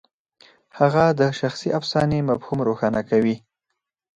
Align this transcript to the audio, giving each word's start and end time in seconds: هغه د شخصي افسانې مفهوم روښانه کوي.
هغه 0.79 1.05
د 1.19 1.21
شخصي 1.39 1.69
افسانې 1.79 2.19
مفهوم 2.29 2.59
روښانه 2.69 3.01
کوي. 3.09 3.35